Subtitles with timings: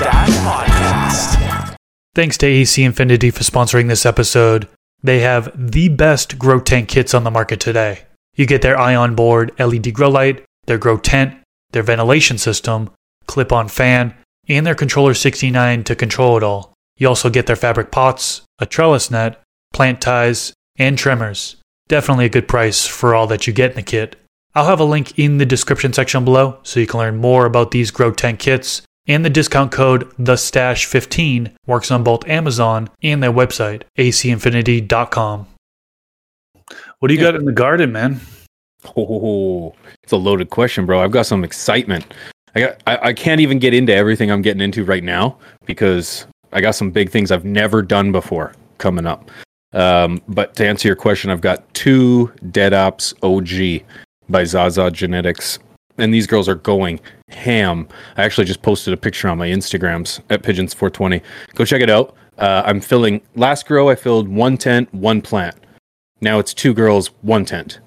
[0.00, 1.76] Podcast.
[2.14, 4.68] Thanks to AC Infinity for sponsoring this episode.
[5.02, 8.04] They have the best grow tent kits on the market today.
[8.34, 11.34] You get their IONBOARD LED grow light, their grow tent,
[11.72, 12.90] their ventilation system,
[13.26, 14.14] clip on fan,
[14.48, 16.72] and their controller 69 to control it all.
[16.96, 21.56] You also get their fabric pots, a trellis net, plant ties, and trimmers.
[21.88, 24.14] Definitely a good price for all that you get in the kit.
[24.54, 27.72] I'll have a link in the description section below so you can learn more about
[27.72, 28.82] these grow tent kits.
[29.08, 35.46] And the discount code TheStash15 works on both Amazon and their website, acinfinity.com.
[36.98, 38.20] What do you got in the garden, man?
[38.96, 41.00] Oh, it's a loaded question, bro.
[41.00, 42.12] I've got some excitement.
[42.54, 42.82] I got.
[42.86, 46.72] I, I can't even get into everything I'm getting into right now because I got
[46.72, 49.30] some big things I've never done before coming up.
[49.72, 53.82] Um, but to answer your question, I've got two Dead Ops OG
[54.28, 55.58] by Zaza Genetics,
[55.98, 57.88] and these girls are going ham.
[58.16, 61.22] I actually just posted a picture on my Instagrams at Pigeons420.
[61.54, 62.16] Go check it out.
[62.38, 63.88] Uh, I'm filling last grow.
[63.88, 65.56] I filled one tent, one plant.
[66.20, 67.80] Now it's two girls, one tent,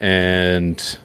[0.00, 0.98] and.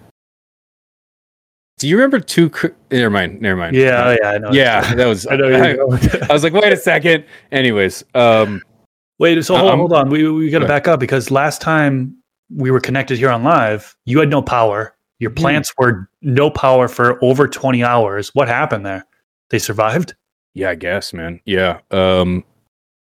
[1.77, 2.49] Do you remember two?
[2.49, 3.41] Cr- never mind.
[3.41, 3.75] Never mind.
[3.75, 4.51] Yeah, yeah, I know.
[4.51, 5.27] Yeah, that was.
[5.31, 5.45] I know.
[5.45, 6.23] I, you're going with that.
[6.29, 7.25] I was like, wait a second.
[7.51, 8.61] Anyways, um,
[9.17, 10.09] Wait, so hold, hold on.
[10.09, 12.17] We we got to Go back up because last time
[12.53, 14.95] we were connected here on live, you had no power.
[15.19, 18.29] Your plants were no power for over 20 hours.
[18.33, 19.05] What happened there?
[19.49, 20.15] They survived?
[20.55, 21.39] yeah, I guess, man.
[21.45, 21.79] Yeah.
[21.91, 22.43] Um,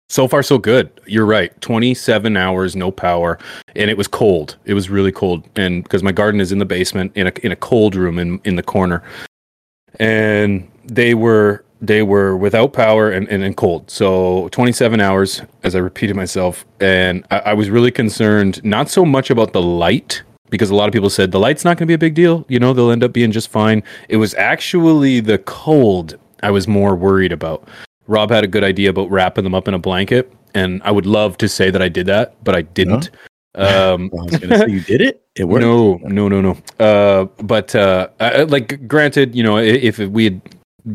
[0.09, 0.91] so far, so good.
[1.07, 1.59] You're right.
[1.61, 3.39] 27 hours, no power,
[3.77, 4.57] and it was cold.
[4.65, 7.53] It was really cold, and because my garden is in the basement, in a in
[7.53, 9.03] a cold room in in the corner,
[10.01, 13.91] and they were they were without power and, and, and cold.
[13.91, 19.05] So 27 hours, as I repeated myself, and I, I was really concerned, not so
[19.05, 20.23] much about the light,
[20.53, 22.45] because a lot of people said the light's not going to be a big deal.
[22.49, 23.83] You know, they'll end up being just fine.
[24.09, 27.67] It was actually the cold I was more worried about.
[28.07, 31.07] Rob had a good idea about wrapping them up in a blanket, and I would
[31.07, 33.11] love to say that I did that, but I didn't.
[33.55, 35.23] Um, I was gonna say you did it.
[35.37, 35.63] It worked.
[35.63, 36.57] no, no, no, no.
[36.85, 40.41] Uh, but uh, I, like, granted, you know, i- if we had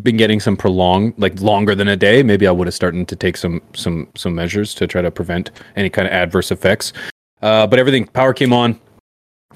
[0.03, 3.15] been getting some prolonged, like longer than a day, maybe I would have started to
[3.15, 6.93] take some some some measures to try to prevent any kind of adverse effects.
[7.41, 8.79] Uh, but everything, power came on.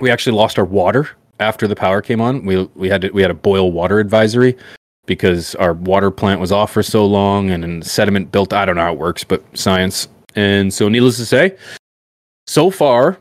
[0.01, 2.45] We actually lost our water after the power came on.
[2.45, 4.57] We we had to, we had a boil water advisory
[5.05, 8.53] because our water plant was off for so long and, and sediment built.
[8.53, 10.07] I don't know how it works, but science.
[10.35, 11.57] And so, needless to say,
[12.47, 13.17] so far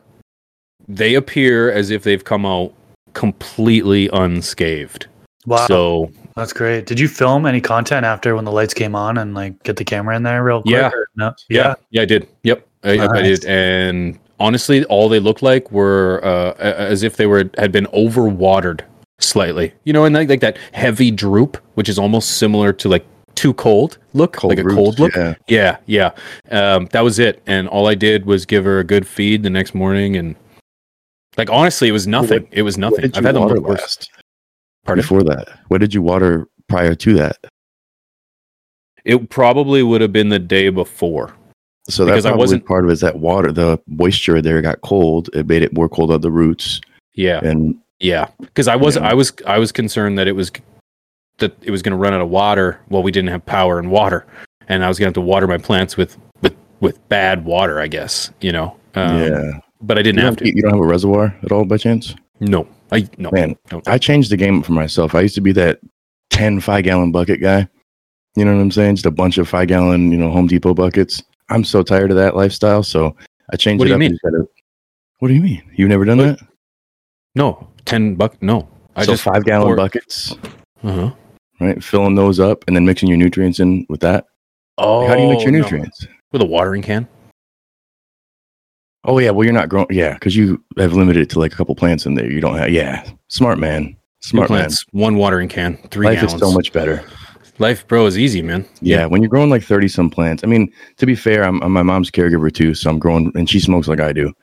[0.87, 2.73] they appear as if they've come out
[3.13, 5.07] completely unscathed.
[5.45, 5.67] Wow.
[5.67, 6.85] So that's great.
[6.85, 9.85] Did you film any content after when the lights came on and like get the
[9.85, 10.73] camera in there real quick?
[10.73, 10.91] Yeah.
[11.15, 11.33] No?
[11.49, 12.27] yeah, yeah, I did.
[12.43, 13.45] Yep, I, I did.
[13.45, 18.81] And honestly, all they looked like were uh, as if they were had been overwatered
[19.19, 19.73] slightly.
[19.83, 23.53] You know, and like, like that heavy droop, which is almost similar to like too
[23.53, 25.15] cold look, Cold like a cold look.
[25.15, 25.35] yeah.
[25.47, 26.11] yeah, yeah.
[26.49, 27.41] Um, that was it.
[27.45, 30.35] And all I did was give her a good feed the next morning, and
[31.37, 32.47] like honestly, it was nothing.
[32.51, 33.11] it was nothing.
[33.15, 34.07] I've had them water look worse.
[34.85, 35.03] Pardon?
[35.03, 35.59] before that?
[35.67, 37.37] What did you water prior to that?
[39.05, 41.35] It probably would have been the day before.
[41.93, 44.81] So Because that I wasn't- part of it is that water, the moisture there got
[44.81, 45.29] cold.
[45.33, 46.81] It made it more cold on the roots,
[47.15, 48.27] Yeah, and yeah.
[48.39, 49.09] Because I was, Yeah.
[49.09, 50.51] I was, I was concerned that it was
[51.39, 52.79] that it was going to run out of water.
[52.89, 54.25] Well, we didn't have power and water,
[54.67, 57.79] and I was going to have to water my plants with with with bad water.
[57.79, 58.75] I guess you know.
[58.95, 60.55] Um, yeah, But I didn't have don't, to.
[60.55, 62.13] you don't have a reservoir at all by chance?
[62.41, 63.29] No, I no.
[63.31, 63.81] Man, no.
[63.87, 65.15] I changed the game for myself.
[65.15, 65.79] I used to be that
[66.29, 67.67] 10 five gallon bucket guy.
[68.35, 68.95] You know what I'm saying?
[68.95, 71.21] Just a bunch of five gallon, you know, Home Depot buckets.
[71.51, 72.81] I'm so tired of that lifestyle.
[72.83, 73.15] So
[73.51, 74.23] I changed What it do you up.
[74.23, 74.41] mean?
[74.41, 74.47] of-
[75.19, 75.61] what do you mean?
[75.75, 76.39] You've never done What?
[76.39, 76.47] that?
[77.35, 78.41] no, ten buck.
[78.41, 80.35] No, I so just five gallon pour- buckets,
[80.83, 81.11] Uh-huh.
[81.59, 81.83] right?
[81.83, 84.25] Filling those up and then mixing your nutrients in with that.
[84.77, 85.59] Oh, How do you mix your no.
[85.59, 86.07] nutrients?
[86.31, 87.07] with a watering can?
[89.03, 89.87] Oh yeah, well you're not growing.
[89.89, 92.31] Yeah, because you have limited it to like a couple plants in there.
[92.31, 92.69] You don't have.
[92.69, 94.59] Yeah, smart man, Two smart man.
[94.59, 96.33] plants, one watering can, three Life gallons.
[96.35, 97.03] is so much better.
[97.61, 98.65] Life, bro, is easy, man.
[98.81, 100.43] Yeah, when you're growing like 30 some plants.
[100.43, 103.47] I mean, to be fair, I'm, I'm my mom's caregiver too, so I'm growing and
[103.47, 104.33] she smokes like I do.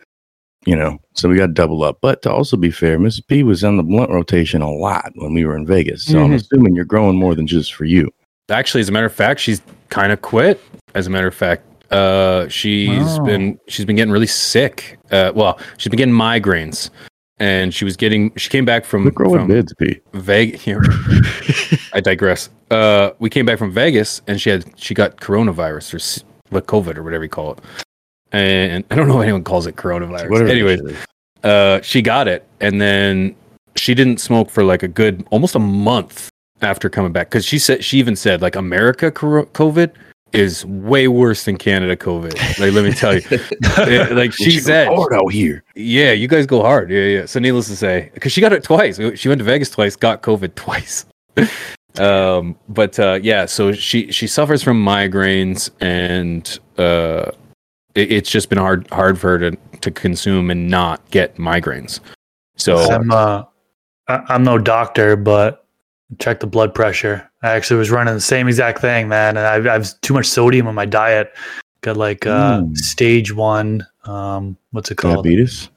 [0.66, 1.98] You know, so we got to double up.
[2.00, 3.26] But to also be fair, Mrs.
[3.26, 6.04] P was on the blunt rotation a lot when we were in Vegas.
[6.04, 6.34] So I'm Mhm.
[6.36, 8.08] assuming you're growing more than just for you.
[8.50, 10.60] Actually, as a matter of fact, she's kind of quit.
[10.94, 13.24] As a matter of fact, uh, she's Wow.
[13.24, 14.96] been she's been getting really sick.
[15.10, 16.90] Uh, well, she's been getting migraines,
[17.40, 18.34] and she was getting.
[18.36, 19.04] She came back from
[19.38, 20.00] from bids, P.
[20.14, 20.66] Vegas.
[21.92, 22.50] I digress.
[22.70, 26.66] Uh, we came back from Vegas, and she had she got coronavirus or s- what
[26.66, 27.58] COVID or whatever you call it.
[28.32, 30.30] And I don't know if anyone calls it coronavirus.
[30.30, 30.50] Whatever.
[30.50, 30.80] Anyways,
[31.44, 33.34] uh, she got it, and then
[33.76, 36.30] she didn't smoke for like a good almost a month
[36.60, 39.92] after coming back because she said she even said like America COVID
[40.32, 42.34] is way worse than Canada COVID.
[42.58, 45.64] Like let me tell you, It- like she She goes said, hard out here.
[45.74, 46.90] yeah, you guys go hard.
[46.90, 47.26] Yeah, yeah.
[47.26, 48.96] So needless to say, because she got it twice.
[49.18, 51.06] She went to Vegas twice, got COVID twice.
[51.98, 57.30] um, but uh, yeah, so she she suffers from migraines, and uh,
[57.94, 62.00] it, it's just been hard hard for her to to consume and not get migraines.
[62.56, 63.44] So I'm uh,
[64.08, 65.64] I- I'm no doctor, but
[66.18, 67.27] check the blood pressure.
[67.42, 70.66] I actually was running the same exact thing, man, and I've, I've too much sodium
[70.66, 71.34] in my diet.
[71.82, 72.76] Got like uh, Mm.
[72.76, 73.86] stage one.
[74.04, 75.24] Um, what's it called?
[75.24, 75.68] Diabetes.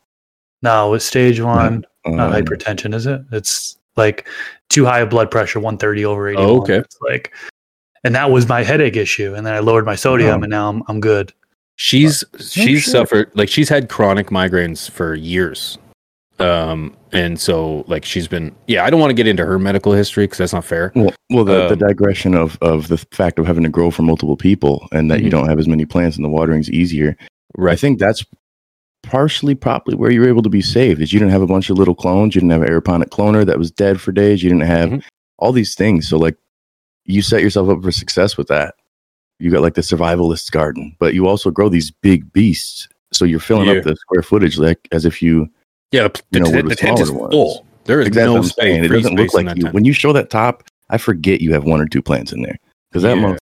[0.64, 1.86] No, it's stage one.
[2.06, 3.22] Not Um, hypertension, is it?
[3.32, 4.28] It's like
[4.70, 6.42] too high of blood pressure, 130 over eighty.
[6.42, 6.78] Oh, okay.
[6.78, 7.32] It's like,
[8.04, 9.36] and that was my headache issue.
[9.36, 10.44] And then I lowered my sodium, Oh.
[10.44, 11.32] and now I'm I'm good.
[11.76, 12.92] she's she's shit.
[12.92, 15.78] suffered like she's had chronic migraines for years.
[16.42, 18.84] Um, and so like she's been yeah.
[18.86, 20.92] I don't want to get into her medical history because that's not fair.
[20.96, 24.02] Well, well, the, the Um, digression of, of the fact of having to grow for
[24.04, 25.32] multiple people and that you Mhm.
[25.32, 27.16] don't have as many plants and the watering's easier.
[27.68, 28.24] I think that's
[29.04, 31.70] partially probably where you were able to be saved is you didn't have a bunch
[31.70, 32.36] of little clones.
[32.36, 34.44] You didn't have an aeroponic cloner that was dead for days.
[34.44, 35.04] You didn't have Mhm.
[35.40, 36.08] all these things.
[36.08, 36.38] So like
[37.06, 38.76] you set yourself up for success with that.
[39.40, 42.88] You got like the survivalist garden, but you also grow these big beasts.
[43.12, 43.78] So you're filling Yeah.
[43.80, 45.50] up the square footage like as if you
[45.92, 47.32] Yeah, the, You know, the, the the tent is ones.
[47.34, 47.66] full.
[47.86, 48.56] There is exactly no space.
[48.56, 48.84] saying.
[48.86, 49.64] It doesn't look like you.
[49.64, 49.74] tent.
[49.74, 52.58] When you show that top, I forget you have one or two plants in there
[52.90, 53.22] because that Yeah.
[53.22, 53.40] month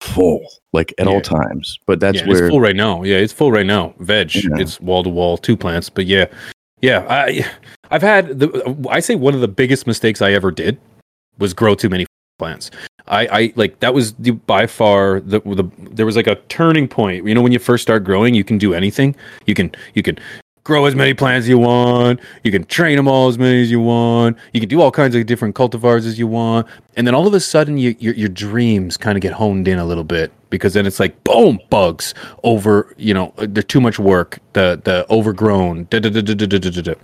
[0.00, 1.12] full like at Yeah.
[1.12, 1.78] all times.
[1.86, 3.02] But that's yeah, where it's full right now.
[3.02, 3.94] Yeah, it's full right now.
[4.00, 4.42] Veg, Yeah.
[4.58, 5.88] it's wall to wall, two plants.
[5.88, 6.26] But yeah,
[6.80, 7.46] yeah, I
[7.90, 10.78] I've had the I say one of the biggest mistakes I ever did
[11.38, 12.06] was grow too many
[12.38, 12.70] plants.
[13.08, 16.86] I, I like that was the, by far the, the there was like a turning
[16.88, 17.26] point.
[17.26, 19.14] You know, when you first start growing, you can do anything.
[19.46, 20.18] You can you can
[20.64, 22.20] grow as many plants as you want.
[22.44, 24.36] You can train them all as many as you want.
[24.52, 26.66] You can do all kinds of different cultivars as you want.
[26.96, 29.78] And then all of a sudden, you, your, your dreams kind of get honed in
[29.78, 32.14] a little bit because then it's like, boom, bugs
[32.44, 35.84] over, you know, uh, they're too much work, the, the overgrown.
[35.90, 36.94] Da, da, da, da, da, da, da, da.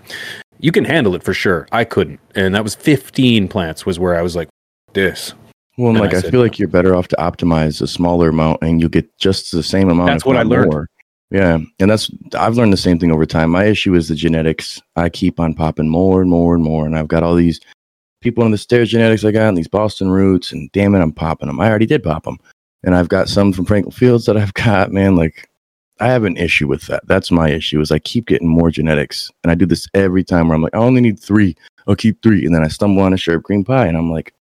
[0.59, 1.67] You can handle it for sure.
[1.71, 2.19] I couldn't.
[2.35, 4.49] And that was 15 plants was where I was like,
[4.93, 5.33] this.
[5.77, 8.29] Well, and like I, I said, feel like you're better off to optimize a smaller
[8.29, 10.07] amount, and you get just the same amount.
[10.07, 10.73] That's what I learned.
[10.73, 10.89] More
[11.31, 13.51] yeah, and that's I've learned the same thing over time.
[13.51, 14.81] My issue is the genetics.
[14.95, 17.59] I keep on popping more and more and more, and I've got all these
[18.21, 21.11] people on the stairs genetics I got and these Boston roots, and damn it, I'm
[21.11, 21.59] popping them.
[21.59, 22.39] I already did pop them,
[22.83, 24.91] and I've got some from Franklin Fields that I've got.
[24.91, 25.47] Man, like
[25.99, 27.05] I have an issue with that.
[27.07, 27.79] That's my issue.
[27.79, 30.75] Is I keep getting more genetics, and I do this every time where I'm like,
[30.75, 31.55] I only need three.
[31.87, 34.33] I'll keep three, and then I stumble on a sharp green pie, and I'm like,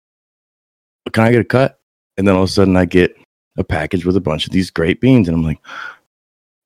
[1.12, 1.80] can I get a cut?
[2.16, 3.14] And then all of a sudden I get
[3.58, 5.58] a package with a bunch of these great beans, and I'm like,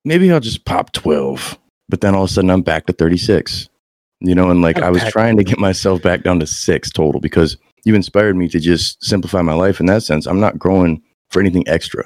[0.05, 1.57] maybe I'll just pop 12.
[1.89, 3.69] But then all of a sudden I'm back to 36.
[4.21, 7.19] You know, and like I was trying to get myself back down to six total
[7.19, 10.25] because you inspired me to just simplify my life in that sense.
[10.25, 12.05] I'm not growing for anything extra.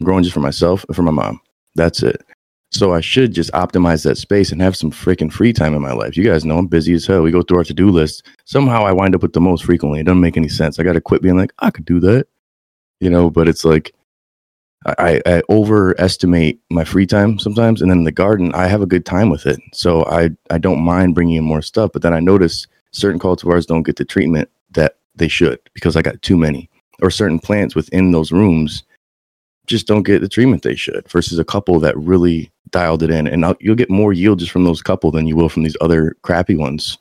[0.00, 1.40] I'm growing just for myself and for my mom.
[1.74, 2.24] That's it.
[2.70, 5.92] So I should just optimize that space and have some freaking free time in my
[5.92, 6.16] life.
[6.16, 7.22] You guys know I'm busy as hell.
[7.22, 8.26] We go through our to-do list.
[8.44, 10.00] Somehow I wind up with the most frequently.
[10.00, 10.78] It doesn't make any sense.
[10.78, 12.26] I got to quit being like, I could do that.
[13.00, 13.94] You know, but it's like
[14.86, 17.82] I, I overestimate my free time sometimes.
[17.82, 19.60] And then the garden, I have a good time with it.
[19.72, 21.90] So I, I don't mind bringing in more stuff.
[21.92, 26.02] But then I notice certain cultivars don't get the treatment that they should because I
[26.02, 26.70] got too many.
[27.00, 28.82] Or certain plants within those rooms
[29.66, 33.26] just don't get the treatment they should versus a couple that really dialed it in.
[33.26, 35.76] And I'll, you'll get more yield just from those couple than you will from these
[35.80, 36.98] other crappy ones.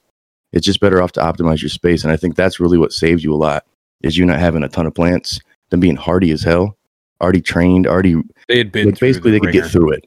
[0.53, 2.03] It's just better off to optimize your space.
[2.03, 3.65] And I think that's really what saves you a lot
[4.01, 6.76] is you not having a ton of plants, them being hardy as hell,
[7.21, 8.15] already trained, already
[8.47, 10.05] They had been like basically the they could get through it.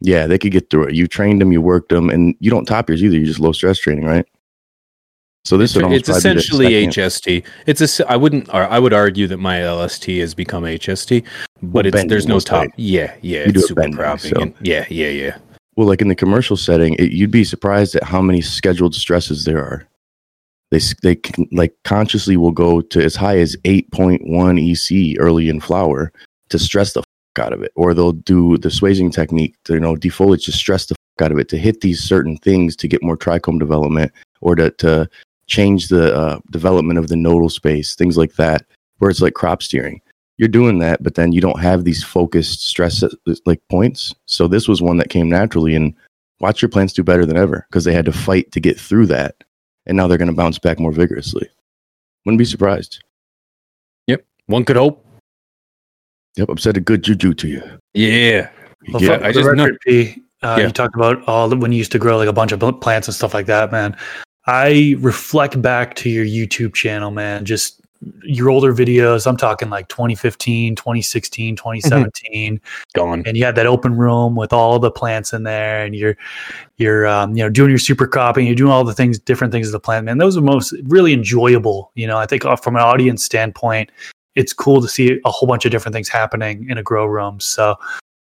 [0.00, 0.94] Yeah, they could get through it.
[0.94, 3.16] You trained them, you worked them, and you don't top yours either.
[3.16, 4.26] You just low stress training, right?
[5.44, 7.44] So this it's the essentially HST.
[7.66, 8.50] It's a, I wouldn't.
[8.50, 11.24] I would argue that my LST has become HST,
[11.62, 12.68] but Well, it's there's no top.
[12.76, 13.46] Yeah, yeah.
[13.46, 14.30] You do it's it super bending, cropping.
[14.34, 15.38] so- and- yeah, yeah, yeah.
[15.76, 19.44] Well, like in the commercial setting, it, you'd be surprised at how many scheduled stresses
[19.44, 19.88] there are.
[20.70, 25.16] They they can, like consciously will go to as high as eight point one EC
[25.18, 26.12] early in flower
[26.50, 29.80] to stress the fuck out of it, or they'll do the schwazzing technique to you
[29.80, 32.88] know defoliage to stress the fuck out of it to hit these certain things to
[32.88, 35.08] get more trichome development, or to to
[35.46, 38.66] change the uh, development of the nodal space, things like that,
[38.98, 40.00] where it's like crop steering.
[40.36, 43.02] You're doing that, but then you don't have these focused stress
[43.44, 44.14] like points.
[44.26, 45.94] So this was one that came naturally, and
[46.38, 49.06] watch your plants do better than ever because they had to fight to get through
[49.06, 49.42] that,
[49.86, 51.48] and now they're going to bounce back more vigorously.
[52.24, 53.02] Wouldn't be surprised.
[54.06, 55.04] Yep, one could hope.
[56.38, 57.62] Yep, I'm said a good juju to you.
[57.94, 58.48] Yeah.
[58.84, 60.66] You Well, get- for, I I just just know- P, uh, Yeah.
[60.66, 63.08] you talked about all the, when you used to grow like a bunch of plants
[63.08, 63.96] and stuff like that, man.
[64.46, 67.44] I reflect back to your YouTube channel, man.
[67.44, 67.80] Just
[68.22, 69.26] your older videos.
[69.26, 72.60] I'm talking like 2015, 2016, 2017,
[72.94, 73.24] Gone.
[73.26, 76.16] and you had that open room with all the plants in there, and you're
[76.76, 79.66] you're um, you know doing your super cropping, you're doing all the things, different things
[79.66, 80.06] as a plant.
[80.06, 81.90] Man, those are most really enjoyable.
[81.96, 83.90] You know, I think uh, from an audience standpoint,
[84.38, 87.40] it's cool to see a whole bunch of different things happening in a grow room.
[87.40, 87.74] So,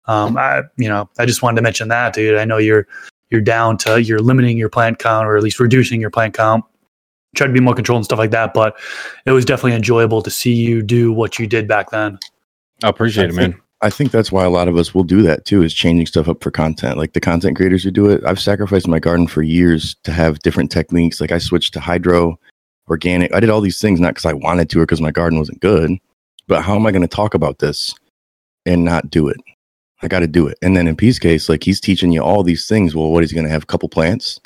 [0.06, 2.38] um, I you know I just wanted to mention that, dude.
[2.38, 2.88] I know you're
[3.30, 6.64] you're down to you're limiting your plant count or at least reducing your plant count
[7.36, 8.78] try to be more controlled and stuff like that but
[9.26, 12.20] it was definitely enjoyable to see you do what you did back then
[12.84, 13.52] I appreciate I it, man.
[13.54, 16.06] think- I think that's why a lot of us will do that too, is changing
[16.06, 16.98] stuff up for content.
[16.98, 20.40] Like the content creators who do it, I've sacrificed my garden for years to have
[20.40, 21.20] different techniques.
[21.20, 22.40] Like I switched to hydro,
[22.90, 23.34] organic.
[23.34, 25.62] I did all these things not because I wanted to or because my garden wasn't
[25.62, 25.92] good,
[26.48, 27.94] but how am I going to talk about this
[28.66, 29.38] and not do it?
[30.02, 30.58] I got to do it.
[30.62, 32.94] And then in Pete's case, like he's teaching you all these things.
[32.94, 33.64] Well, what is he going to have?
[33.64, 34.40] A couple plants?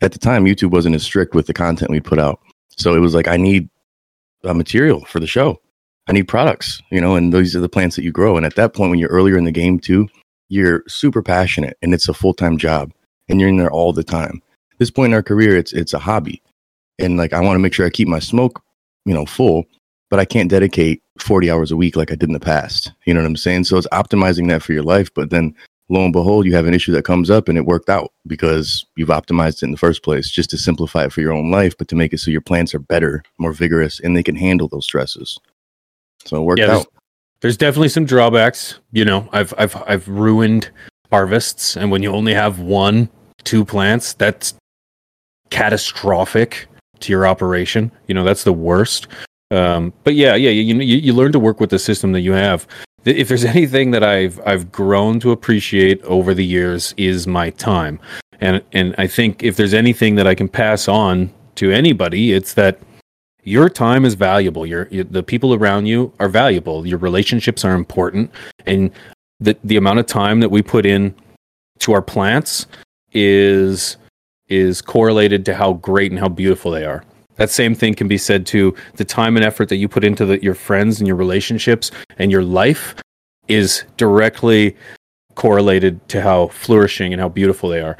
[0.00, 2.40] At the time, YouTube wasn't as strict with the content we put out.
[2.76, 3.68] So it was like, I need
[4.42, 5.60] uh, material for the show.
[6.08, 8.36] I need products, you know, and these are the plants that you grow.
[8.36, 10.08] And at that point, when you're earlier in the game too,
[10.48, 12.92] you're super passionate and it's a full time job
[13.28, 14.42] and you're in there all the time.
[14.78, 16.42] this point in our career, it's it's a hobby.
[16.98, 18.62] And like I want to make sure I keep my smoke,
[19.04, 19.64] you know, full,
[20.10, 22.92] but I can't dedicate 40 hours a week like I did in the past.
[23.06, 23.64] You know what I'm saying?
[23.64, 25.54] So it's optimizing that for your life, but then
[25.88, 28.84] lo and behold, you have an issue that comes up and it worked out because
[28.96, 31.76] you've optimized it in the first place just to simplify it for your own life,
[31.76, 34.68] but to make it so your plants are better, more vigorous, and they can handle
[34.68, 35.38] those stresses.
[36.24, 36.92] So it worked Yeah, there's, out.
[37.40, 38.78] there's definitely some drawbacks.
[38.92, 40.70] You know, I've I've I've ruined
[41.10, 43.08] harvests, and when you only have one,
[43.44, 44.54] two plants, that's
[45.50, 46.68] catastrophic
[47.02, 47.90] to your operation.
[48.06, 49.08] You know, that's the worst.
[49.50, 52.32] Um, but yeah, yeah, you, you you learn to work with the system that you
[52.32, 52.66] have.
[53.04, 58.00] If there's anything that I've I've grown to appreciate over the years is my time,
[58.40, 62.54] and and I think if there's anything that I can pass on to anybody, it's
[62.54, 62.78] that
[63.44, 64.64] your time is valuable.
[64.64, 66.86] Your, your the people around you are valuable.
[66.86, 68.30] Your relationships are important,
[68.66, 68.90] and
[69.40, 71.14] the the amount of time that we put in
[71.80, 72.66] to our plants
[73.12, 73.96] is
[74.52, 77.02] is correlated to how great and how beautiful they are.
[77.36, 80.26] That same thing can be said to the time and effort that you put into
[80.26, 82.94] the, your friends and your relationships and your life
[83.48, 84.76] is directly
[85.34, 87.96] correlated to how flourishing and how beautiful they are.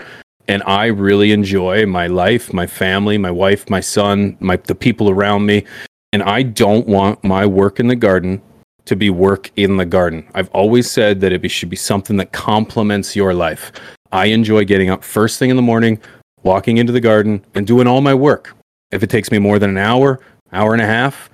[0.49, 5.09] And I really enjoy my life, my family, my wife, my son, my the people
[5.09, 5.65] around me.
[6.13, 8.43] And I don't want my work in the garden
[8.85, 10.29] to be work in the garden.
[10.35, 13.73] I've always said that it should be something that complements your life.
[14.11, 15.99] I enjoy getting up first thing in the morning,
[16.43, 18.55] walking into the garden, and doing all my work.
[18.91, 20.21] If it takes me more than an hour,
[20.53, 21.31] hour and a half,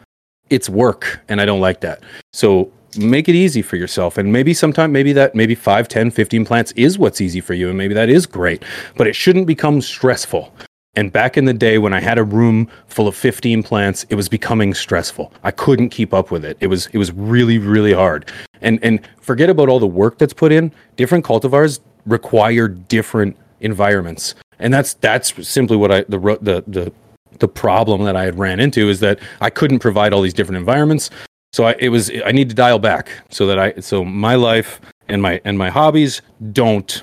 [0.51, 2.03] it's work, and I don't like that.
[2.33, 6.45] So make it easy for yourself and maybe sometime maybe that maybe 5 10 15
[6.45, 8.63] plants is what's easy for you and maybe that is great
[8.97, 10.53] but it shouldn't become stressful.
[10.95, 14.15] And back in the day when i had a room full of 15 plants it
[14.15, 15.33] was becoming stressful.
[15.45, 16.57] I couldn't keep up with it.
[16.61, 18.31] It was it was really really hard.
[18.63, 20.73] And and forget about all the work that's put in.
[20.97, 26.93] Different cultivars require different environments and that's that's simply what i the the the
[27.41, 30.57] the problem that I had ran into is that I couldn't provide all these different
[30.59, 31.09] environments.
[31.53, 34.81] So I, it was I need to dial back so that I so my life
[35.09, 36.21] and my and my hobbies
[36.53, 37.03] don't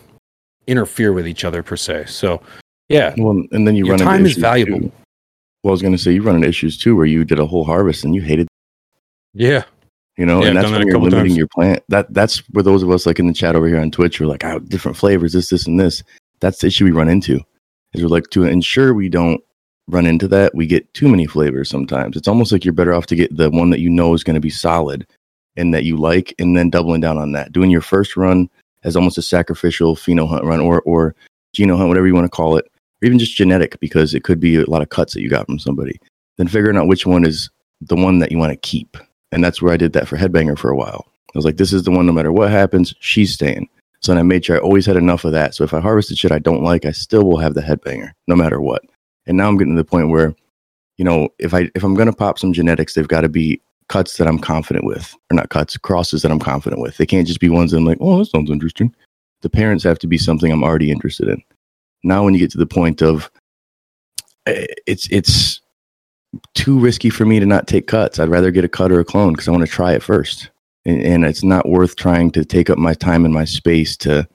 [0.67, 2.05] interfere with each other per se.
[2.07, 2.41] So
[2.89, 4.79] yeah, Well, and then you Your run into time is issues, valuable.
[4.79, 4.91] too.
[5.63, 7.45] Well, I was going to say you run into issues too, where you did a
[7.45, 8.47] whole harvest and you hated,
[9.33, 9.63] yeah,
[10.17, 11.37] you know, Yeah, and that's when that you're limiting times.
[11.37, 11.81] your plant.
[11.89, 14.27] That that's where those of us like in the chat over here on Twitch are
[14.27, 16.03] like, oh, different flavors, this, this, and this.
[16.39, 17.39] That's the issue we run into.
[17.93, 19.41] Is we're like to ensure we don't
[19.87, 22.17] run into that, we get too many flavors sometimes.
[22.17, 24.35] It's almost like you're better off to get the one that you know is going
[24.35, 25.05] to be solid
[25.55, 27.51] and that you like, and then doubling down on that.
[27.51, 28.49] Doing your first run
[28.83, 31.15] as almost a sacrificial pheno hunt run or or
[31.53, 32.65] geno hunt, whatever you want to call it,
[33.01, 35.45] or even just genetic because it could be a lot of cuts that you got
[35.45, 35.99] from somebody.
[36.37, 37.49] Then figuring out which one is
[37.81, 38.97] the one that you want to keep.
[39.31, 41.05] And that's where I did that for Headbanger for a while.
[41.33, 43.67] I was like, this is the one, no matter what happens, she's staying.
[44.01, 45.55] So then I made sure I always had enough of that.
[45.55, 48.35] So if I harvested shit I don't like, I still will have the Headbanger, no
[48.35, 48.83] matter what.
[49.25, 50.35] And now I'm getting to the point where,
[50.97, 54.17] you know, if I if I'm gonna pop some genetics, they've got to be cuts
[54.17, 56.97] that I'm confident with, or not cuts, crosses that I'm confident with.
[56.97, 58.93] They can't just be ones that I'm like, oh, that sounds interesting.
[59.41, 61.41] The parents have to be something I'm already interested in.
[62.03, 63.29] Now, when you get to the point of,
[64.47, 65.61] eh, it's it's
[66.53, 68.19] too risky for me to not take cuts.
[68.19, 70.49] I'd rather get a cut or a clone because I want to try it first.
[70.85, 74.27] And, and it's not worth trying to take up my time and my space to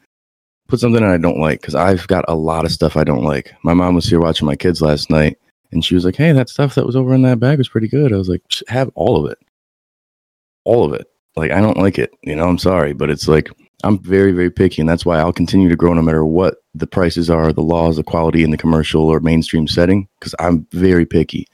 [0.69, 3.25] put something that I don't like because I've got a lot of stuff I don't
[3.25, 3.53] like.
[3.65, 5.39] My mom was here watching my kids last night
[5.73, 7.89] and she was like, Hey, that stuff that was over in that bag was pretty
[7.89, 8.13] good.
[8.13, 9.39] I was like, have all of it.
[10.65, 11.07] All of it.
[11.37, 12.13] Like, I don't like it.
[12.23, 13.51] You know, I'm sorry, but it's like,
[13.83, 14.83] I'm very, very picky.
[14.83, 17.97] And that's why I'll continue to grow no matter what the prices are, the laws,
[17.97, 21.47] the quality in the commercial or mainstream setting because I'm very picky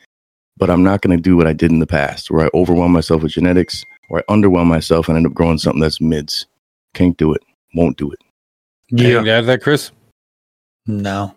[0.57, 2.93] but I'm not going to do what I did in the past, where I overwhelm
[2.93, 6.47] myself with genetics, or I underwhelm myself and end up growing something that's mids.
[6.95, 7.43] Can't do it.
[7.75, 8.19] Won't do it.
[8.93, 9.91] Anything to add that, Chris?
[10.87, 11.35] No.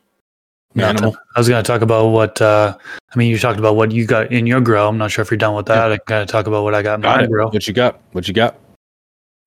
[0.75, 0.97] Nothing.
[0.97, 1.17] Animal.
[1.35, 2.77] I was going to talk about what, uh,
[3.13, 4.87] I mean, you talked about what you got in your grow.
[4.87, 5.91] I'm not sure if you're done with that.
[5.91, 7.29] I got to talk about what I got in Got my it.
[7.29, 7.49] grow.
[7.49, 7.99] What you got?
[8.11, 8.55] What you got?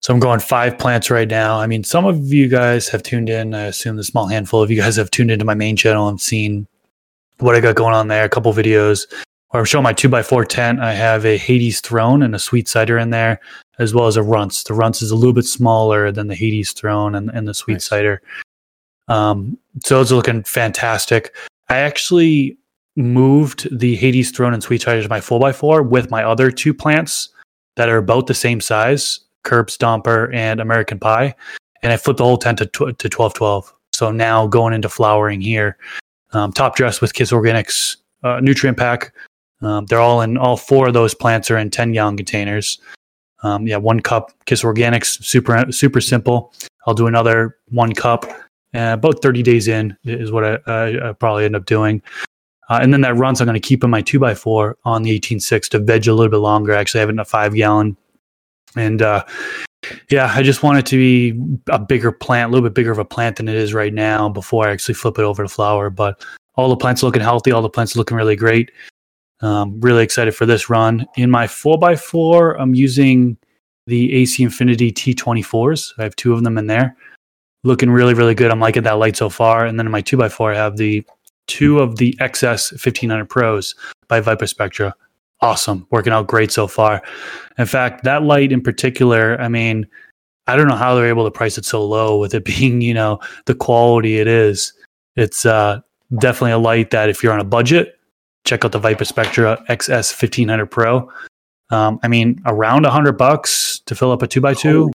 [0.00, 1.61] So I'm growing five plants right now.
[1.61, 3.55] I mean, some of you guys have tuned in.
[3.55, 6.21] I assume the small handful of you guys have tuned into my main channel and
[6.21, 6.67] seen
[7.38, 8.25] what I got going on there.
[8.25, 9.07] A couple videos
[9.54, 10.80] I'm showing my two x four tent.
[10.80, 13.38] I have a Hades throne and a sweet cider in there,
[13.78, 14.62] as well as a runts.
[14.64, 17.75] The runts is a little bit smaller than the Hades throne and, and the sweet
[17.75, 17.85] Nice.
[17.85, 18.23] cider.
[19.09, 21.35] Um, so it's looking fantastic.
[21.68, 22.56] I actually
[22.97, 26.50] moved the Hades throne and sweet cider to my four x four with my other
[26.50, 27.28] two plants
[27.76, 31.35] that are about the same size, Curb Stomper and American Pie,
[31.82, 33.73] and I flipped the whole tent to tw- to twelve twelve.
[33.92, 35.76] So now going into flowering here,
[36.32, 39.12] um, top dress with KIS Organics uh, nutrient pack.
[39.62, 42.78] Um, they're all in all four of those plants are in ten gallon containers.
[43.42, 46.52] Um, yeah, one cup KIS Organics, super super simple.
[46.87, 48.25] I'll do another one cup.
[48.75, 52.00] Uh, about 30 days in is what I, I, I probably end up doing.
[52.71, 55.69] Uh, and then that runs, I'm going to keep in my 2x4 on the 18.6
[55.71, 56.73] to veg a little bit longer.
[56.73, 57.99] I actually have it in a five gallon.
[58.76, 59.26] And uh,
[60.11, 61.38] yeah, I just want it to be
[61.69, 64.28] a bigger plant, a little bit bigger of a plant than it is right now
[64.31, 65.90] before I actually flip it over to flower.
[65.90, 68.71] But all the plants looking healthy, all the plants looking really great.
[69.42, 71.04] Um, really excited for this run.
[71.16, 73.37] In my 4x4, I'm using
[73.87, 75.92] the AC Infinity T24s.
[75.99, 76.96] I have two of them in there.
[77.64, 78.50] Looking really, really good.
[78.50, 79.66] I'm liking that light so far.
[79.66, 81.04] And then in my 2x4, I have the
[81.49, 83.75] two of the XS 1500 Pros
[84.08, 84.92] by Viparspectra.
[85.40, 85.87] Awesome.
[85.90, 87.02] Working out great so far.
[87.58, 89.88] In fact, that light in particular, I mean,
[90.46, 92.94] I don't know how they're able to price it so low with it being, you
[92.94, 94.72] know, the quality it is.
[95.16, 95.80] It's uh,
[96.21, 97.99] definitely a light that if you're on a budget,
[98.45, 101.11] check out the Viparspectra XS 1500 Pro.
[101.71, 104.91] Um, I mean, around a hundred bucks to fill up a two by two.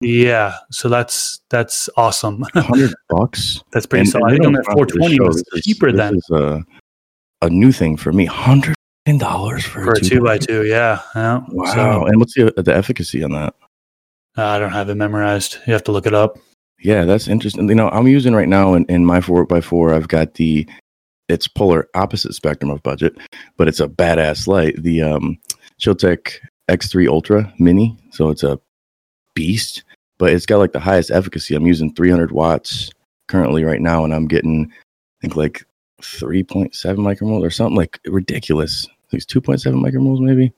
[0.00, 2.42] Yeah, so that's that's awesome.
[2.54, 3.62] hundred bucks.
[3.72, 4.26] that's pretty And- solid.
[4.26, 6.62] I think on that 420 was This is- cheaper this than is a,
[7.42, 8.24] a new thing for me.
[8.26, 8.74] Hundred
[9.18, 10.64] dollars for, for a two by two.
[10.64, 11.40] Yeah, yeah.
[11.48, 11.74] Wow!
[11.74, 13.54] So, and what's the the efficacy on that?
[14.38, 15.58] uh, I don't have it memorized.
[15.66, 16.38] You have to look it up.
[16.80, 17.68] Yeah, that's interesting.
[17.68, 19.94] You know, I'm using right now in, in my four by four.
[19.94, 20.66] I've got the
[21.28, 23.16] it's polar opposite spectrum of budget,
[23.56, 24.82] but it's a badass light.
[24.82, 25.38] The um,
[25.80, 28.60] Chiltec X3 Ultra Mini, so it's a
[29.34, 29.84] beast,
[30.18, 31.54] but it's got like the highest efficacy.
[31.54, 32.90] I'm using 300 watts
[33.28, 35.64] currently right now, and I'm getting I think like
[36.02, 38.86] 3.7 micromoles or something like ridiculous.
[39.12, 40.52] I it's 2.7 micromoles maybe.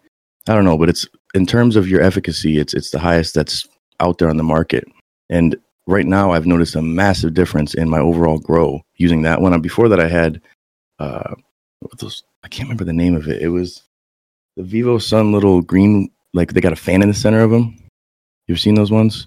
[0.48, 3.66] I don't know, but it's in terms of your efficacy, it's it's the highest that's
[4.00, 4.84] out there on the market.
[5.28, 9.58] And right now I've noticed a massive difference in my overall grow using that one.
[9.60, 10.40] Before that, I had
[10.98, 11.34] uh,
[11.80, 13.42] what those I can't remember the name of it.
[13.42, 13.82] It was
[14.56, 17.76] the Vivosun little green, like they got a fan in the center of them.
[18.46, 19.26] You've seen those ones?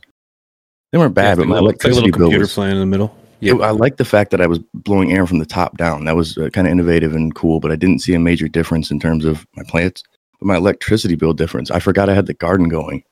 [0.91, 2.53] They weren't bad, Yeah, but my like little, like electricity little bill computer was.
[2.53, 3.15] playing in the middle.
[3.41, 3.53] Yeah.
[3.55, 6.05] I like the fact that I was blowing air from the top down.
[6.05, 8.91] That was uh, kind of innovative and cool, but I didn't see a major difference
[8.91, 10.03] in terms of my plants.
[10.39, 13.03] But my electricity bill difference, I forgot I had the garden going.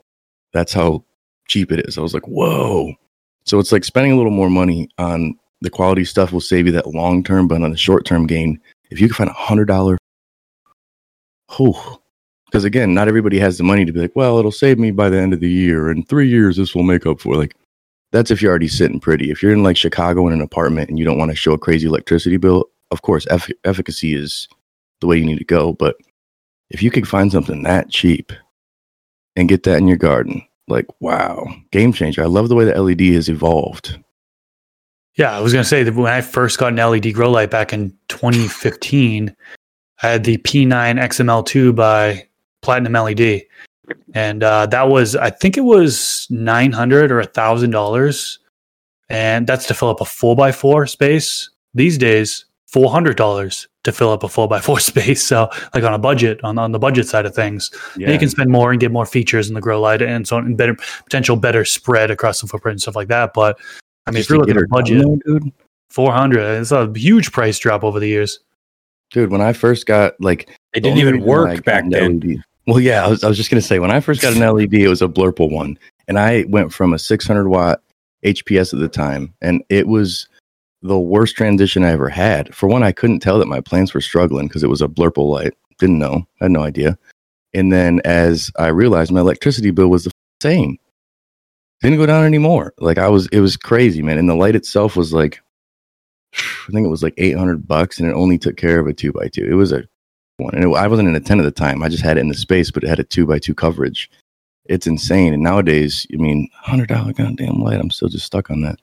[0.53, 1.05] That's how
[1.47, 1.97] cheap it is.
[1.97, 2.93] I was like, whoa.
[3.45, 6.71] So it's like spending a little more money on the quality stuff will save you
[6.73, 9.65] that long term, but on the short term gain, if you can find a hundred
[9.65, 9.97] dollar,
[11.59, 11.99] oh,
[12.45, 15.09] because again, not everybody has the money to be like, well, it'll save me by
[15.09, 15.91] the end of the year.
[15.91, 17.35] In three years, this will make up for.
[17.35, 17.55] Like,
[18.11, 19.31] that's if you're already sitting pretty.
[19.31, 21.57] If you're in like Chicago in an apartment and you don't want to show a
[21.57, 24.47] crazy electricity bill, of course, eff- efficacy is
[25.01, 25.73] the way you need to go.
[25.73, 25.97] But
[26.69, 28.31] if you could find something that cheap
[29.35, 32.23] and get that in your garden, like wow, game changer.
[32.23, 33.97] I love the way the LED has evolved.
[35.17, 37.49] Yeah, I was going to say that when I first got an LED grow light
[37.49, 39.35] back in 2015,
[40.03, 42.27] I had the P9 XML2 by
[42.61, 43.43] Platinum LED.
[44.13, 48.37] And uh, that was, I think it was 900 or $1,000.
[49.09, 51.49] And that's to fill up a 4x4 space.
[51.73, 55.23] These days, $400 to fill up a 4x4 space.
[55.23, 57.71] So, like on a budget, on, on the budget side of things.
[57.97, 60.37] Yeah, you can spend more and get more features in the grow light and so
[60.37, 60.75] on, and better
[61.05, 63.33] potential better spread across the footprint and stuff like that.
[63.33, 63.57] But
[64.07, 65.51] I mean, Just if you're looking at her budget, done, dude.
[65.89, 68.39] four hundred, it's a huge price drop over the years.
[69.11, 72.19] Dude, when I first got like It didn't even work back then.
[72.19, 74.39] LED well, yeah, I was, I was just gonna say when I first got an
[74.55, 77.81] LED, it was a Blurple one, and I went from a 600 watt
[78.23, 80.27] HPS at the time, and it was
[80.81, 82.53] the worst transition I ever had.
[82.53, 85.29] For one, I couldn't tell that my plants were struggling because it was a Blurple
[85.29, 85.53] light.
[85.79, 86.97] Didn't know, had no idea.
[87.53, 90.77] And then as I realized, my electricity bill was the same.
[91.81, 92.73] Didn't go down anymore.
[92.79, 94.17] Like I was, it was crazy, man.
[94.17, 95.39] And the light itself was like,
[96.33, 99.11] I think it was like 800 bucks, and it only took care of a two
[99.11, 99.45] by two.
[99.45, 99.83] It was a
[100.37, 101.81] one, and it, I wasn't in a ten at the time.
[101.81, 104.09] I just had it in the space, but it had a two by two coverage.
[104.65, 105.33] It's insane.
[105.33, 107.79] And nowadays, I mean, hundred dollar goddamn light.
[107.79, 108.79] I'm still just stuck on that.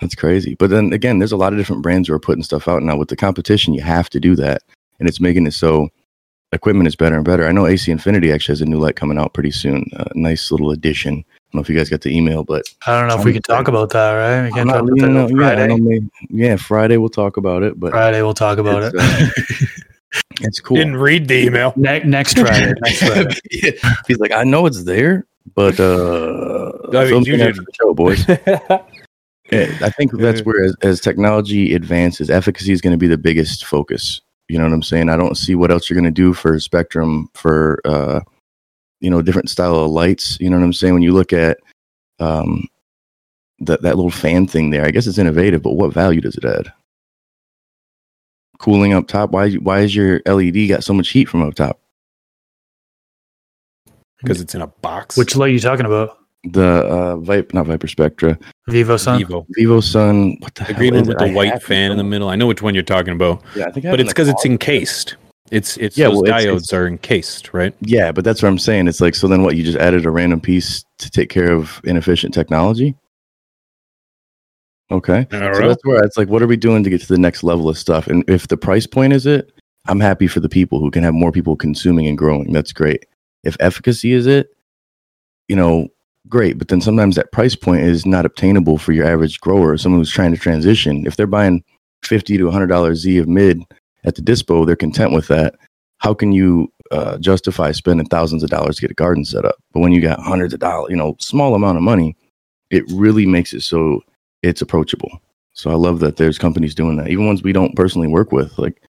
[0.00, 0.54] That's crazy.
[0.54, 2.96] But then again, there's a lot of different brands who are putting stuff out now.
[2.96, 4.62] With the competition, you have to do that,
[4.98, 5.90] and it's making it so
[6.52, 7.46] equipment is better and better.
[7.46, 9.86] I know AC Infinity actually has a new light coming out pretty soon.
[9.94, 11.24] A nice little addition.
[11.52, 13.32] I don't know if you guys got the email, but I don't know if we
[13.34, 14.44] can talk about that, right?
[14.44, 15.76] We can't talk about that out- on yeah, I Friday.
[15.76, 18.94] maybe- yeah, Friday we'll talk about it, but Friday we'll talk about it.
[18.96, 19.66] it's, uh,
[20.40, 20.78] it's cool.
[20.78, 21.74] Didn't read the email.
[21.76, 22.72] Ne- next Friday.
[22.80, 23.34] Next Friday.
[23.50, 23.72] Yeah.
[24.08, 27.56] He's like, I know it's there, but uh, I mean, you didn't.
[27.56, 28.26] the show, boys.
[29.50, 33.18] Yeah, I think that's where, as, as technology advances, efficacy is going to be the
[33.18, 34.22] biggest focus.
[34.48, 35.10] You know what I'm saying?
[35.10, 38.20] I don't see what else you're going to do for spectrum for, uh,
[39.02, 40.38] you know, different style of lights.
[40.40, 40.94] You know what I'm saying?
[40.94, 41.58] When you look at
[42.20, 42.66] um,
[43.58, 46.44] that that little fan thing there, I guess it's innovative, but what value does it
[46.44, 46.72] add?
[48.58, 49.32] Cooling up top.
[49.32, 49.50] Why?
[49.54, 51.80] Why is your LED got so much heat from up top?
[54.18, 55.16] Because it's in a box.
[55.16, 56.18] Which light are you talking about?
[56.44, 59.18] The uh, Vipe, not Viparspectra, Vivo Sun.
[59.18, 59.46] Vivo.
[59.58, 60.40] Vivosun.
[60.40, 62.28] What the The hell green one with the I white fan in the middle.
[62.28, 63.42] I know which one you're talking about.
[63.56, 65.16] Yeah, I think, I But have it's because it's the encased.
[65.50, 67.74] It's it's Yeah, those well, diodes it's- are encased, right?
[67.80, 68.88] Yeah, but that's what I'm saying.
[68.88, 69.28] It's like so.
[69.28, 69.56] Then what?
[69.56, 72.94] You just added a random piece to take care of inefficient technology.
[74.90, 77.42] Okay, so that's where it's like, what are we doing to get to the next
[77.42, 78.06] level of stuff?
[78.08, 79.50] And if the price point is it,
[79.86, 82.52] I'm happy for the people who can have more people consuming and growing.
[82.52, 83.06] That's great.
[83.42, 84.50] If efficacy is it,
[85.48, 85.88] you know,
[86.28, 86.58] great.
[86.58, 90.10] But then sometimes that price point is not obtainable for your average grower, someone who's
[90.10, 91.06] trying to transition.
[91.06, 91.64] If they're buying
[92.04, 93.62] fifty to hundred dollars Z of mid
[94.04, 95.54] at the dispo, they're content with that.
[95.98, 99.56] How can you uh, justify spending thousands of dollars to get a garden set up?
[99.72, 102.16] But when you got hundreds of dollars, you know, small amount of money,
[102.70, 104.00] it really makes it so
[104.42, 105.20] it's approachable.
[105.52, 108.58] So I love that there's companies doing that, even ones we don't personally work with.
[108.58, 108.82] Like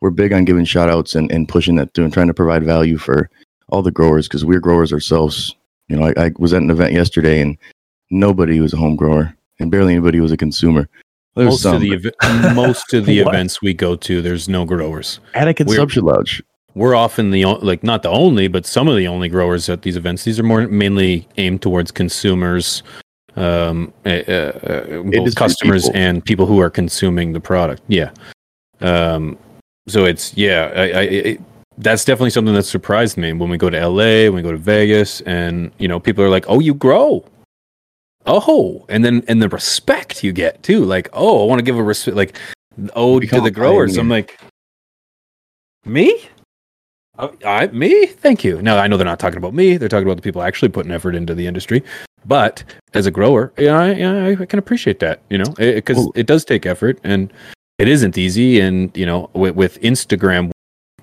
[0.00, 2.64] we're big on giving shout outs and, and pushing that through and trying to provide
[2.64, 3.30] value for
[3.68, 5.54] all the growers because we're growers ourselves.
[5.88, 7.56] You know, I, I was at an event yesterday and
[8.10, 10.88] nobody was a home grower and barely anybody was a consumer.
[11.34, 14.64] There's most some, of the ev- most of the events we go to, there's no
[14.64, 15.20] growers.
[15.34, 16.42] attic and we're- subship lodge.
[16.74, 19.96] We're often the like not the only, but some of the only growers at these
[19.96, 20.22] events.
[20.22, 22.84] These are more mainly aimed towards consumers,
[23.34, 25.96] um, uh, uh, uh, both customers people.
[26.00, 27.82] and people who are consuming the product.
[27.88, 28.10] Yeah.
[28.80, 29.36] Um,
[29.88, 31.40] so it's yeah, I, I it,
[31.78, 34.58] that's definitely something that surprised me when we go to LA, when we go to
[34.58, 37.24] Vegas, and you know people are like, "Oh, you grow."
[38.28, 41.76] Oh, and then and the respect you get too, like, oh, I want to give
[41.76, 42.38] a respect, like,
[42.94, 43.96] ode to the growers.
[43.96, 44.38] I'm like,
[45.84, 46.28] me?
[47.18, 48.06] Oh, I, me?
[48.06, 48.62] Thank you.
[48.62, 49.76] No, I know they're not talking about me.
[49.76, 51.82] They're talking about the people actually putting effort into the industry.
[52.26, 52.62] But
[52.94, 55.22] as a grower, yeah, I, yeah, I can appreciate that.
[55.30, 57.32] You know, because Well- it does take effort and
[57.78, 58.60] it isn't easy.
[58.60, 60.50] And you know, with, with Instagram,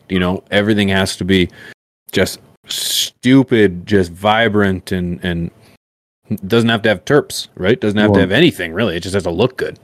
[0.07, 1.49] you know, everything has to be
[2.11, 5.51] just stupid, just vibrant, and and
[6.47, 7.79] doesn't have to have terps, right?
[7.79, 8.95] Doesn't have to have anything really.
[8.95, 9.79] It just has to look good.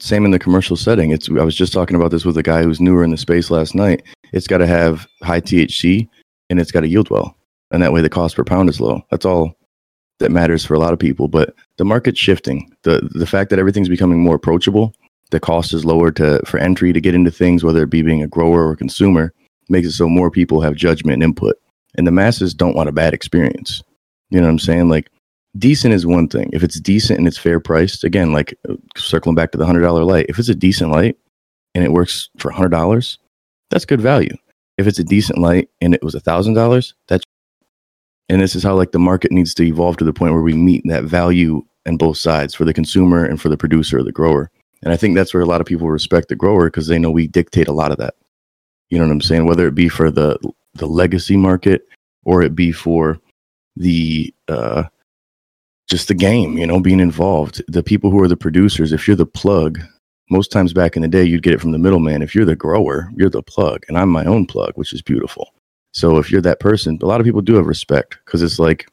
[0.00, 1.10] Same in the commercial setting.
[1.10, 3.50] It's I was just talking about this with a guy who's newer in the space
[3.50, 4.02] last night.
[4.32, 6.08] It's got to have high THC
[6.50, 7.36] and it's got to yield well,
[7.70, 9.02] and that way the cost per pound is low.
[9.10, 9.54] That's all
[10.18, 11.28] that matters for a lot of people.
[11.28, 12.70] But the market's shifting.
[12.82, 14.94] the The fact that everything's becoming more approachable,
[15.30, 18.22] the cost is lower to for entry to get into things, whether it be being
[18.22, 19.32] a grower or a consumer,
[19.68, 21.56] makes it so more people have judgment and input,
[21.96, 23.82] and the masses don't want a bad experience.
[24.30, 24.88] You know what I'm saying?
[24.88, 25.10] Like
[25.58, 26.50] decent is one thing.
[26.52, 29.82] If it's decent and it's fair priced, again, like uh, circling back to the hundred
[29.82, 31.16] dollar light, if it's a decent light
[31.74, 33.18] and it works for hundred dollars,
[33.70, 34.34] that's good value.
[34.78, 37.24] If it's a decent light and it was a thousand dollars, that's
[38.28, 40.54] and this is how like the market needs to evolve to the point where we
[40.54, 44.12] meet that value on both sides for the consumer and for the producer or the
[44.12, 44.50] grower.
[44.82, 47.10] And I think that's where a lot of people respect the grower because they know
[47.10, 48.14] we dictate a lot of that.
[48.90, 49.46] You know what I'm saying?
[49.46, 50.38] Whether it be for the
[50.74, 51.82] the legacy market
[52.24, 53.18] or it be for
[53.76, 54.84] the uh
[55.88, 57.62] just the game, you know, being involved.
[57.68, 59.80] The people who are the producers, if you're the plug,
[60.30, 62.22] most times back in the day, you'd get it from the middleman.
[62.22, 65.52] If you're the grower, you're the plug, and I'm my own plug, which is beautiful.
[65.92, 68.86] So if you're that person, a lot of people do have respect because it's like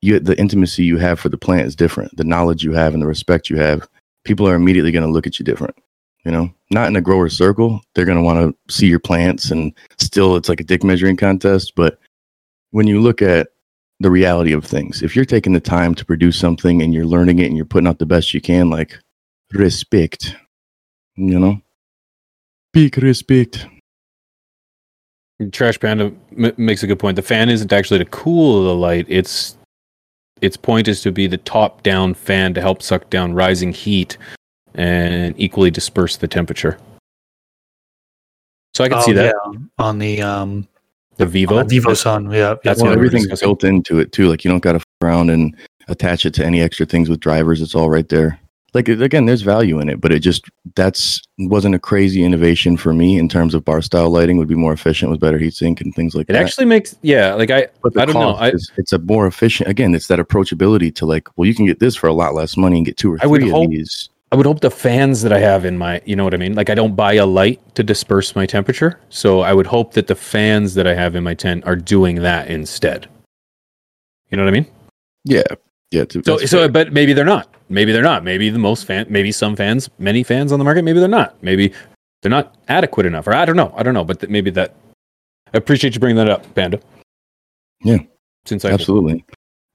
[0.00, 2.16] you, the intimacy you have for the plant is different.
[2.16, 3.88] The knowledge you have and the respect you have,
[4.24, 5.76] people are immediately going to look at you different.
[6.24, 7.80] You know, not in a grower circle.
[7.94, 11.16] They're going to want to see your plants, and still, it's like a dick measuring
[11.16, 11.74] contest.
[11.76, 12.00] But
[12.70, 13.48] when you look at
[14.00, 15.02] the reality of things.
[15.02, 17.86] If you're taking the time to produce something and you're learning it and you're putting
[17.86, 18.98] out the best you can, like
[19.52, 20.36] respect,
[21.16, 21.60] you know,
[22.72, 23.66] big respect.
[25.52, 27.16] Trash Panda m- makes a good point.
[27.16, 29.06] The fan isn't actually to cool the light.
[29.08, 29.56] Its
[30.42, 34.18] its point is to be the top down fan to help suck down rising heat
[34.74, 36.78] and equally disperse the temperature.
[38.74, 39.34] So I can Oh, see that.
[39.34, 40.68] yeah, on the um
[41.16, 41.56] The Vivo.
[41.58, 42.32] on the Vivosun.
[42.34, 42.84] Yeah, That's yeah.
[42.88, 43.46] well, everything's discussing.
[43.48, 44.28] built into it too.
[44.28, 45.56] Like you don't got to around and
[45.88, 47.60] attach it to any extra things with drivers.
[47.62, 48.38] It's all right there.
[48.74, 52.92] Like again, there's value in it, but it just that's wasn't a crazy innovation for
[52.92, 54.36] me in terms of bar style lighting.
[54.36, 56.42] Would be more efficient with better heatsink and things like It that.
[56.42, 57.32] It actually makes yeah.
[57.32, 58.32] Like I but the I don't know.
[58.34, 59.70] I is, it's a more efficient.
[59.70, 62.56] Again, it's that approachability to like, well, you can get this for a lot less
[62.58, 64.10] money and get two or I three would of hope- these.
[64.32, 66.54] I would hope the fans that I have in my, you know what I mean?
[66.54, 68.98] Like I don't buy a light to disperse my temperature.
[69.08, 72.16] So I would hope that the fans that I have in my tent are doing
[72.22, 73.08] that instead.
[74.30, 74.66] You know what I mean?
[75.24, 75.44] Yeah,
[75.92, 76.04] yeah.
[76.06, 76.68] to- So so fair.
[76.68, 77.54] but maybe they're not.
[77.68, 78.24] Maybe they're not.
[78.24, 81.40] Maybe the most fan maybe some fans, many fans on the market, maybe they're not.
[81.42, 81.72] Maybe
[82.22, 83.26] they're not adequate enough.
[83.28, 83.72] Or I don't know.
[83.76, 84.74] I don't know, but th- maybe that
[85.54, 86.80] I appreciate you bringing that up, Panda.
[87.84, 87.98] Yeah.
[88.44, 89.24] Since I Absolutely.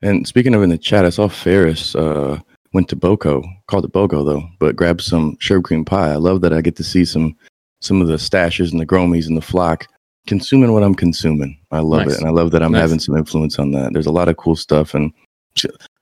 [0.01, 2.39] And speaking of in the chat, I saw Ferris uh,
[2.73, 6.11] went to Boco, called it Bogo though, but grabbed some sherbet cream pie.
[6.11, 7.35] I love that I get to see some
[7.81, 9.87] some of the stashes and the gromies and the flock
[10.27, 11.57] consuming what I'm consuming.
[11.71, 12.15] I love Nice.
[12.15, 12.81] it, and I love that I'm Nice.
[12.81, 13.91] having some influence on that.
[13.93, 15.11] There's a lot of cool stuff, and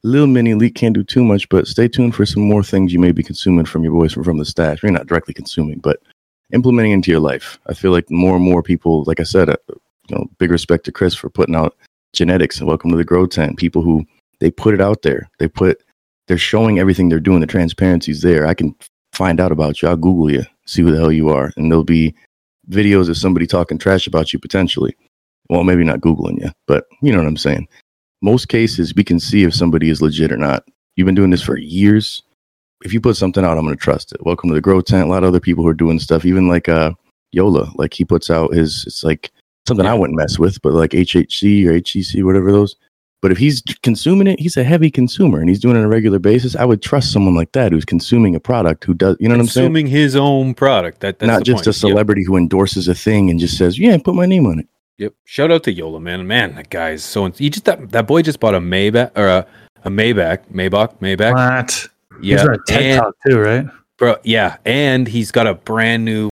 [0.03, 2.99] little mini leak can't do too much, but stay tuned for some more things you
[2.99, 4.83] may be consuming from your boys from, from the stash.
[4.83, 5.99] You're not directly consuming, but
[6.53, 7.57] implementing into your life.
[7.67, 10.83] I feel like more and more people, like I said, uh, you know, big respect
[10.85, 11.75] to Chris for putting out
[12.13, 14.03] genetics and welcome to the grow tent people who
[14.39, 15.83] they put it out there they put
[16.29, 17.41] they're showing everything they're doing.
[17.41, 18.45] The transparency's there.
[18.45, 18.73] I can
[19.13, 19.89] find out about you.
[19.89, 22.13] I'll google you see who the hell you are and there'll be
[22.69, 24.95] videos of somebody talking trash about you potentially.
[25.49, 27.67] Well maybe not googling you but you know what i'm saying.
[28.21, 30.63] Most cases we can see if somebody is legit or not.
[30.95, 32.21] You've been doing this for years.
[32.85, 34.23] If you put something out i'm going to trust it.
[34.23, 35.07] Welcome to the grow tent.
[35.07, 36.91] A lot of other people who are doing stuff even like uh
[37.31, 39.31] yola like he puts out his it's like
[39.67, 42.75] something I wouldn't mess with, but like HHC or HCC, whatever those.
[43.21, 45.89] But if he's consuming it, he's a heavy consumer and he's doing it on a
[45.89, 46.55] regular basis.
[46.55, 49.41] I would trust someone like that who's consuming a product who does, you know what
[49.41, 49.65] I'm saying?
[49.67, 51.01] Consuming his own product.
[51.01, 51.67] That, that's Not the just point.
[51.67, 51.75] a Yep.
[51.75, 54.67] celebrity who endorses a thing and just says, "Yeah, put my name on it."
[54.99, 55.13] Yep.
[55.25, 56.25] Shout out to Yola, man.
[56.27, 57.29] Man, that guy is so.
[57.29, 59.45] He just that that boy just bought a Maybach or a,
[59.83, 61.33] a Maybach, Maybach, Maybach.
[61.33, 61.87] What?
[62.21, 63.65] Yeah, He's on a TED and, Talk too, right?
[63.97, 64.15] bro.
[64.23, 66.29] Yeah, and he's got a brand new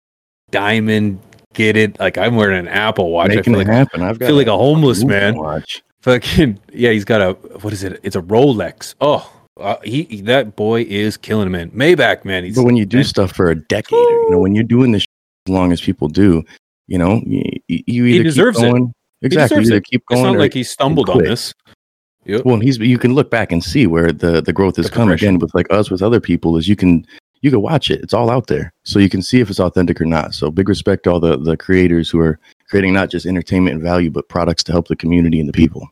[0.50, 1.20] diamond.
[1.54, 1.98] Get it?
[1.98, 3.30] Like I'm wearing an Apple Watch.
[3.30, 4.02] I Making feel it like happen.
[4.02, 5.36] I've got feel like a homeless Google man.
[5.36, 5.82] Watch.
[6.06, 6.90] Fucking yeah.
[6.92, 8.00] He's got a what is it?
[8.02, 8.94] It's a Rolex.
[9.00, 11.70] Oh, uh, he that boy is killing him, man.
[11.72, 12.44] Maybach, man.
[12.44, 14.64] He's But when you do man, stuff for a decade, or, you know, when you're
[14.64, 15.04] doing this
[15.46, 16.44] as long as people do,
[16.86, 18.62] you know, you, you either deserves it.
[18.62, 18.92] keep going.
[19.22, 19.56] Exactly.
[19.56, 19.84] deserves either it.
[19.84, 21.52] keep It's not like he stumbled on this.
[22.24, 22.44] Yep.
[22.44, 25.10] Well, he's you can look back and see where the the growth has The come
[25.10, 27.06] again with like us with other people is you can
[27.40, 28.00] you can watch it.
[28.02, 30.34] It's all out there, so you can see if it's authentic or not.
[30.34, 32.38] So big respect to all the the creators who are
[32.68, 35.88] creating not just entertainment and value, but products to help the community and the people.